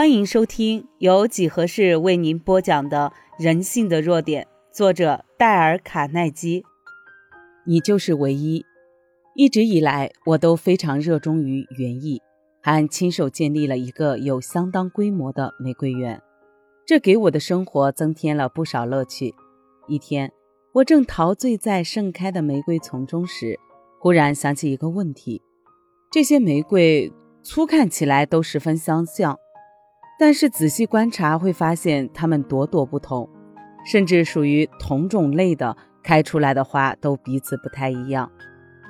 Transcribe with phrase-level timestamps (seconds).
[0.00, 3.12] 欢迎收听由几何式为您播讲的
[3.44, 6.64] 《人性的弱点》，作者戴尔·卡耐基。
[7.66, 8.64] 你就是唯一。
[9.34, 12.22] 一直以来，我都非常热衷于园艺，
[12.62, 16.22] 还亲手建立了一个有相当规模的玫瑰园，
[16.86, 19.34] 这给我的生活增添了不少乐趣。
[19.86, 20.32] 一天，
[20.72, 23.60] 我正陶醉在盛开的玫瑰丛中时，
[23.98, 25.42] 忽然想起一个问题：
[26.10, 27.12] 这些玫瑰
[27.42, 29.38] 粗看起来都十分相像，
[30.20, 33.26] 但是仔细观察会发现它们朵朵不同，
[33.86, 38.30] 甚至属于同种类的开出来的花都彼此不太一样。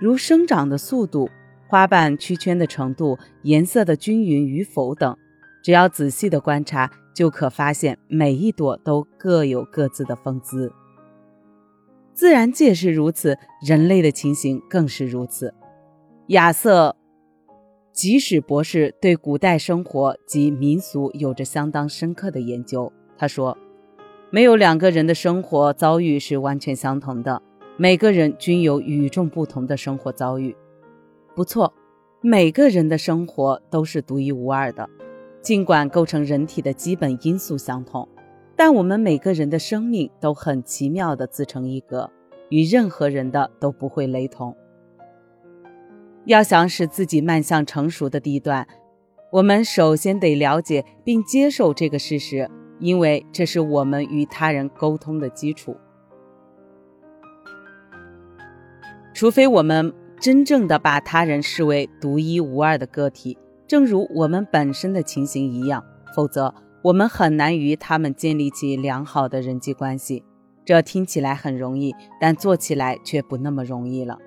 [0.00, 1.30] 如生长的速度、
[1.68, 5.16] 花瓣曲圈的程度、颜色的均匀与否等，
[5.62, 10.72] 只要仔细的观察，就可发现每一朵都各有各自的风姿。
[12.12, 15.54] 自然界是如此，人类的情形更是如此。
[16.26, 16.88] 亚瑟·
[18.00, 22.90] 即使博士对古代生活及民俗有着相当深刻的研究。
[23.18, 23.58] 他说
[24.32, 27.42] ：“没有两个人的生活遭遇是完全相同的。”
[27.76, 30.56] 每个人均有与众不同的生活遭遇，
[31.34, 31.74] 不错，
[32.22, 34.88] 每个人的生活都是独一无二的。
[35.42, 38.08] 尽管构成人体的基本因素相同，
[38.56, 42.10] 但我们每个人的生命都很奇妙的自成一格，
[42.48, 44.56] 与任何人的都不会雷同。
[46.26, 48.66] 要想使自己迈向成熟的地段，
[49.32, 55.76] 我们首先得了解并接受这个事实，因为这是我们与他人沟通的基础。
[59.12, 65.84] 除非我们真正的把他人视为独一无二的个体，正如我们本身的情形一样，
[66.14, 70.24] 否则我们很难与他们建立起良好的人际关系。
[70.64, 74.18] 这听起来很容易，但做起来却不那么容易了。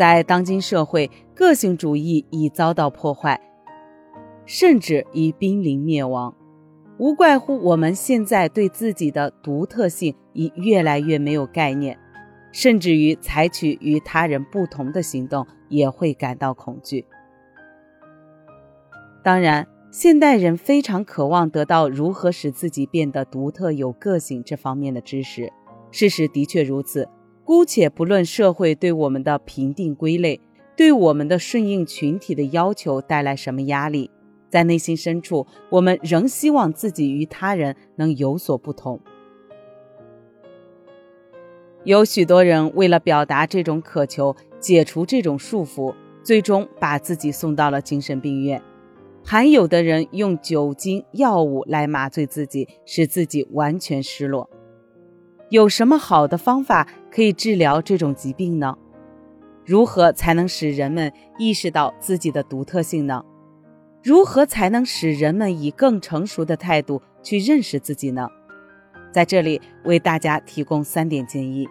[0.00, 3.38] 在当今社会，个性主义已遭到破坏，
[4.46, 6.34] 甚至已濒临灭亡，
[6.96, 11.98] 无怪乎我们现在对自己的独特性已越来越没有概念。
[12.50, 17.04] 甚至于采取与他人不同的行动，也会感到恐惧。
[19.22, 25.52] 当然，现代人非常渴望得到如何使自己变得独特、有个性这方面的知识。
[25.90, 27.06] 事实的确如此。
[27.44, 30.40] 姑且不论社会对我们的评定归类，
[30.76, 34.10] 对我们的顺应群体的要求带来什么压力，
[34.48, 39.00] 在内心深处，我们仍希望自己与他人能有所不同。
[41.84, 48.60] 有许多人为了表达这种渴求，解除这种束缚，最终把自己送到了精神病院；
[49.24, 54.49] 还有的人用酒精、药物来麻醉自己，使自己完全失落。
[55.50, 58.78] 有什么好的方法可以治疗这种疾病呢？
[59.66, 63.24] 如何才能使人们意识到自己的独特性呢？
[64.02, 68.28] 如何才能使人们以更成熟的态度去认识自己呢？
[69.12, 71.68] 在这里为大家提供三点建议：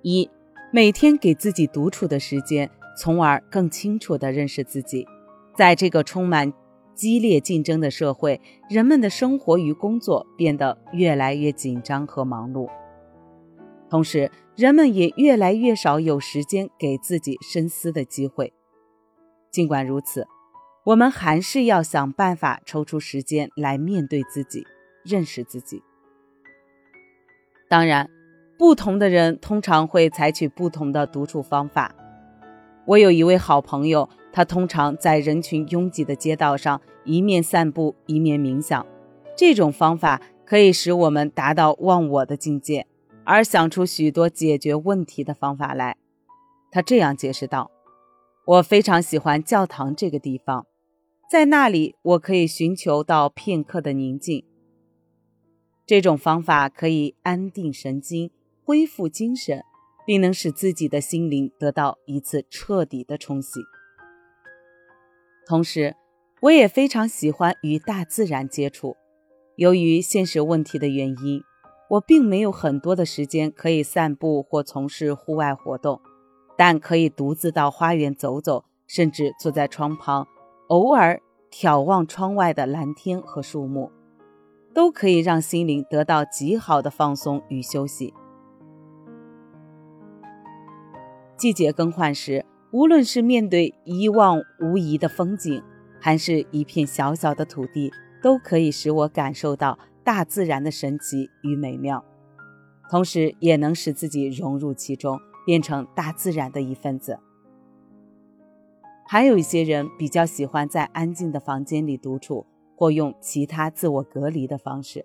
[0.00, 0.28] 一、
[0.72, 5.06] 每天给自己独处的时间，从而更清楚地认识自己。
[5.54, 6.50] 在这个充满
[7.00, 12.68] 激烈竞争的社会，人们的生活与工作变得越来越紧张和忙碌，
[13.88, 18.52] 同时人们也越来越少有时间给自己深思的机会。
[19.50, 20.26] 尽管如此，
[20.84, 24.66] 我们还是要想办法抽出时间来面对自己，
[25.02, 25.82] 认识自己。
[27.70, 28.10] 当然，
[28.58, 31.94] 不同的人通常会采取不同的独处方法。
[32.84, 38.86] 我有一位好朋友，他通常在人群拥挤的街道上一面散步一面冥想。
[39.36, 42.86] 这种方法可以使我们达到忘我的境界，
[43.24, 45.96] 而想出许多解决问题的方法来。
[46.70, 47.70] 他这样解释道
[48.46, 50.66] ：“我非常喜欢教堂这个地方。”
[51.30, 54.44] 在那里，我可以寻求到片刻的宁静。
[55.86, 58.30] 这种方法可以安定神经、
[58.64, 59.62] 恢复精神，
[60.04, 63.60] 并能使自己的心灵得到一次彻底的冲洗。
[65.50, 65.96] 同时，
[66.42, 68.96] 我也非常喜欢与大自然接触。
[69.56, 71.42] 由于现实问题的原因，
[71.88, 76.00] 我并没有很多的时间可以散步或从事户外活动，
[76.56, 80.28] 但可以独自到花园走走，甚至坐在窗旁。
[80.68, 81.20] 偶尔
[81.50, 83.90] 眺望窗外的蓝天和树木，
[84.72, 88.14] 都可以让心灵得到极好的放松与休息。
[91.36, 95.62] 季节更换时，无论是面对一望无垠的风景，
[96.00, 102.04] 还是一片小小的土地，都可以使我感受到大自然的神奇与美妙，
[102.88, 107.18] 同时也能使自己融入其中，变成大自然的一份子。
[109.04, 112.46] 还有一些人比较喜欢在安静的房间里独处，
[112.76, 115.04] 或用其他自我隔离的方式。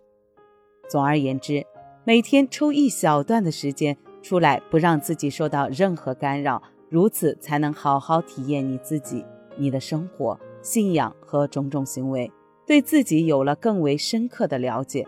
[0.88, 1.66] 总而言之，
[2.04, 9.26] 每天抽一小段的时间出来，不让自己受到任何干扰，如此才能好好体验你自己、
[9.58, 12.32] 你的生活、信仰和种种行为，
[12.66, 15.06] 对自己有了更为深刻的了解。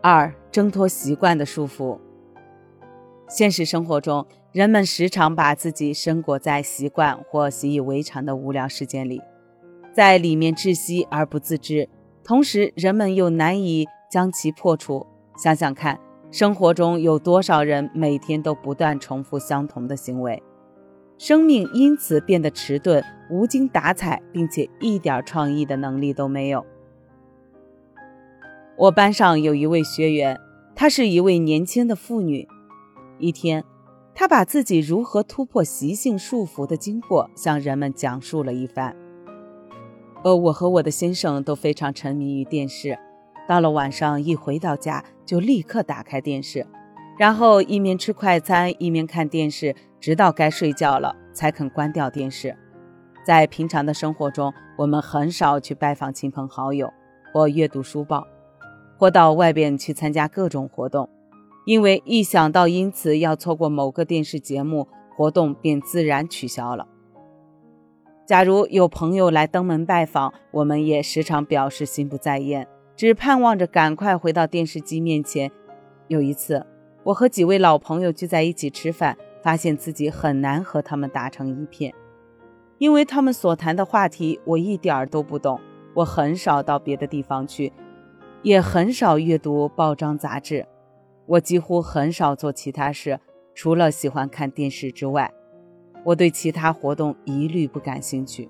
[0.00, 1.98] 二、挣脱习惯的束缚。
[3.28, 9.22] 现实生活中，人们时常把自己深裹在习惯或习以为常的无聊事件里，
[9.94, 11.88] 在里面窒息而不自知，
[12.22, 15.06] 同时人们又难以将其破除。
[15.38, 15.98] 想想看，
[16.32, 20.42] 生活中有多少人每天都不断重复相同的行为，
[21.18, 26.64] 生命因此变得迟钝、无精打采，并且一点创意的能力都没有。
[28.78, 30.40] 我班上有一位学员，
[30.74, 32.48] 她是一位年轻的妇女。
[33.18, 33.62] 一天，
[34.14, 38.96] 她把自己如何突破习性束缚的经过向人们讲述了一番。
[40.24, 42.98] 呃，我和我的先生都非常沉迷于电视，
[43.46, 46.66] 到了晚上一回到家就立刻打开电视，
[47.18, 52.56] 然后一面吃快餐一面看电视，直到该睡觉了才肯关掉电视。
[53.24, 56.92] 在平常的生活中，我们很少去拜访亲朋好友，
[57.32, 58.26] 或阅读书报，
[58.98, 61.08] 或到外边去参加各种活动。
[61.64, 66.88] 因为一想到因此要错过某个电视节目活动，便自然取消了。
[68.26, 75.50] 假如有朋友来登门拜访，我们也时常表示心不在焉，只盼望着赶快回到电视机面前。
[76.08, 76.66] 有一次，
[77.04, 81.92] 我和几位老朋友聚在一起吃饭，发现自己很难和他们打成一片，
[82.78, 85.60] 因为他们所谈的话题我一点儿都不懂。
[85.94, 87.72] 我很少到别的地方去，
[88.42, 90.66] 也很少阅读报章杂志。
[91.26, 93.20] 我几乎很少做其他事，
[93.54, 95.32] 除了喜欢看电视之外，
[96.04, 98.48] 我对其他活动一律不感兴趣。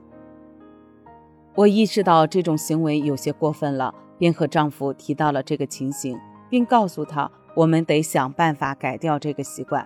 [1.55, 6.17] 我意识到这种行为有些过分了，便和丈夫提到了这个情形，
[6.49, 9.85] 并告诉他我们得想办法改掉这个习惯。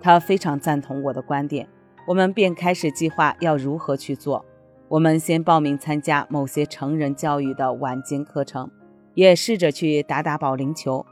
[0.00, 1.68] 他非常赞同我的观点，
[2.06, 4.44] 我们便开始计划要如何去做。
[4.86, 8.70] 我们先报名参加某些成人教育的晚间课程，
[9.14, 11.04] 也试着去打打保龄球。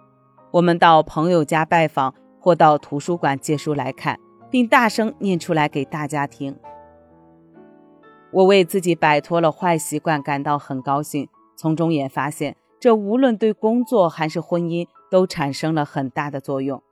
[0.53, 4.17] 我们到朋友家拜访，或到图书馆借书来看，
[4.49, 6.57] 并大声念出来给大家听。
[8.31, 11.29] 我为自己摆脱了坏习惯感到很高兴，
[11.61, 16.83] 从中也发现，这无论对工作还是婚姻都产生了很大的作用。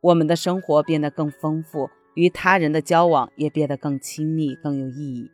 [0.00, 5.30] 我们的生活变得更丰富，与他人的交往也变得更亲密、更有意义。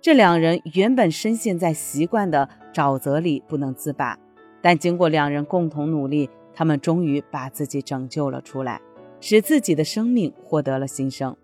[0.00, 4.16] 这两人原本深陷在习惯的沼泽里不能自拔，
[4.60, 6.30] 但经过两人共同努力。
[6.54, 8.80] 他们终于把自己拯救了出来，
[9.20, 11.36] 使自己的生命获得了新生。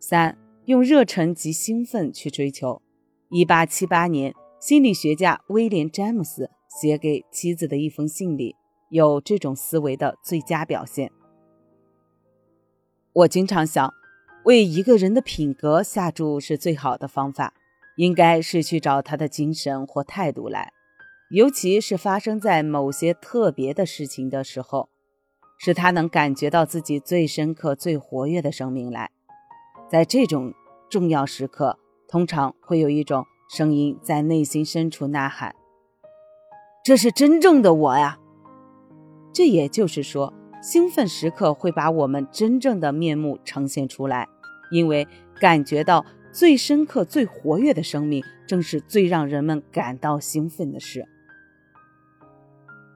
[0.00, 2.82] 三，用热忱及兴奋去追求。
[3.28, 4.34] 一八七八年，
[4.66, 8.56] 心理学家威廉·詹姆斯写给妻子的一封信里，
[8.88, 11.12] 有这种思维的最佳表现。
[13.12, 13.94] 我经常想，
[14.44, 17.54] 为一个人的品格下注是最好的方法，
[17.96, 20.72] 应该是去找他的精神或态度来。
[21.30, 24.88] 尤其是发生在某些特别的事情的时候，
[25.60, 29.12] 使他能感觉到自己最深刻、最活跃的生命来。
[29.88, 30.52] 在这种
[30.90, 31.78] 重要时刻，
[32.08, 35.54] 通常会有一种声音在内心深处呐喊
[36.84, 38.18] ：“这是真正的我呀！”
[39.32, 44.28] 这也就是说，兴奋时刻会把我们真正的面目呈现出来，
[44.70, 45.06] 因为
[45.38, 51.04] 感觉到最深刻、最活跃的生命，正是最让人们感到兴奋的事。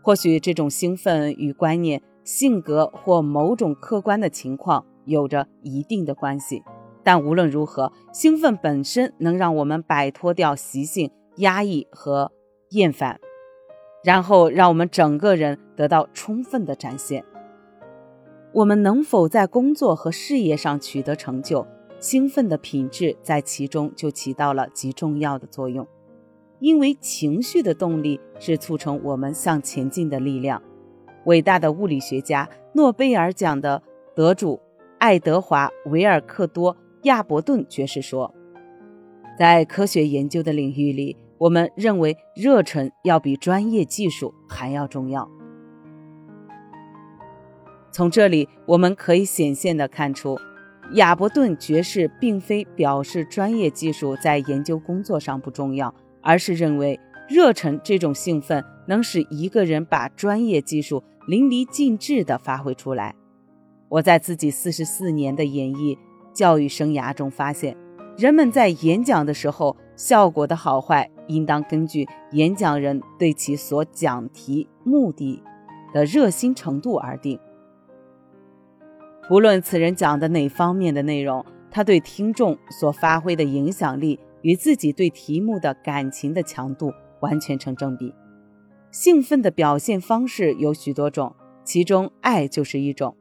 [0.02, 6.62] 或许这种兴奋与观念、性格或某种客观的情况有着一定的关系，
[7.02, 12.32] 但无论如何，兴奋本身能让我们摆脱掉习性、压抑和
[12.70, 13.18] 厌烦，
[14.04, 17.24] 然后让我们整个人得到充分的展现。
[18.52, 21.66] 我们能否在工作和事业上取得成就，
[21.98, 25.86] 兴奋的品质在其中就起到了极重要的作用。
[26.58, 30.62] 因为情绪的动力是促成我们向前进的力量。
[31.24, 33.82] 伟大的物理学家、诺贝尔奖的
[34.14, 34.60] 得主
[34.98, 38.34] 爱德华·维尔克多·亚伯顿爵士说
[39.38, 45.28] ：“在科学研究的领域里，我们认为热忱要比专业技术还要重要。”
[47.92, 50.38] 从这里我们可以显现的看出，
[50.92, 55.94] 亚伯顿爵士并非表示专业技术在研究工作上不重要。
[56.22, 63.14] 而是认为热忱这种兴奋能使一个人把专业技术淋漓尽致地发挥出来。
[63.88, 65.96] 我在自己四十四年的演艺
[66.32, 67.76] 教育生涯中发现，
[68.16, 75.42] 人们在演讲的时候，效果的好坏应当根据演讲人对其所讲题目的
[75.92, 77.38] 的热心程度而定。
[79.28, 88.12] 不论此人讲的哪方面的内容，他对听众所发挥的影响力与自己对题目的感情的强度完全成正比。
[88.90, 93.14] 兴奋的表现方式有许多种，其中爱就是一种。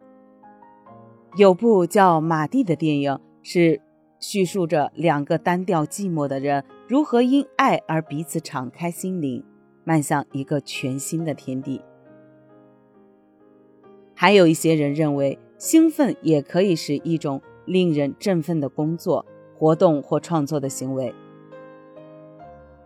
[1.36, 3.80] 有部叫《马蒂》的电影，是
[4.20, 9.46] 叙述着两个单调寂寞的人如何因爱而彼此敞开心灵，
[9.84, 11.82] 迈向一个全新的天地。
[14.16, 19.24] 还有一些人认为，兴奋也可以是一种令人振奋的工作、
[19.56, 21.14] 活动或创作的行为。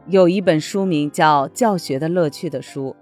[0.08, 2.94] 有一本书名叫《教学的乐趣》的书。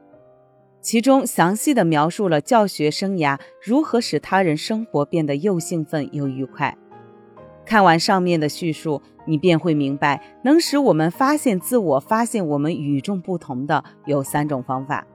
[0.81, 6.75] 其中详细的描述了教学生涯如何使他人生活变得又兴奋又愉快。
[7.63, 15.05] 看完上面的叙述，你便会明白，能使我们发现自我、发现我们与众不同的有三种方法：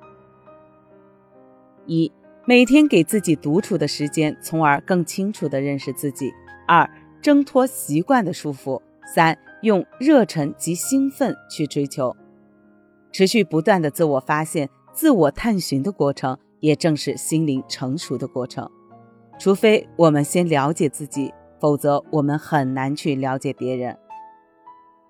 [1.84, 2.10] 一、
[2.46, 6.30] 每天给自己独处的时间，从而更清楚地认识自己；
[6.68, 6.88] 二、
[7.20, 8.80] 挣脱习惯的束缚；
[9.12, 12.16] 三、用热忱及兴奋去追求，
[13.12, 14.70] 持续不断的自我发现。
[14.96, 18.68] 自我探寻的过程，也正是心灵成熟的过程。
[19.38, 23.98] 除非我们先了解自己，否则我们很难去了解别人。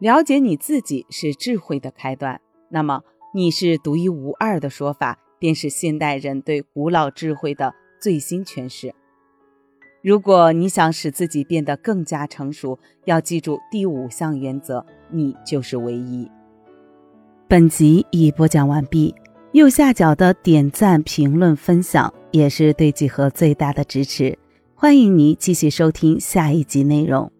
[0.00, 2.40] 了解你自己是智慧的开端。
[2.68, 3.02] 那么，
[3.32, 8.92] 你是独一无二的说法，便是现代人对古老智慧的最新诠释。
[10.02, 16.28] 如果你想使自己变得更加成熟，要记住第五项原则：你就是唯一。
[17.46, 19.14] 本集已播讲完毕。
[19.56, 24.38] 右下角的点赞、评论、分享，也是对几何最大的支持。
[24.74, 27.32] 欢迎你继续收听下一集内容。